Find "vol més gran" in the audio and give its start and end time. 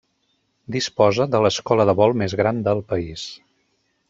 2.01-2.65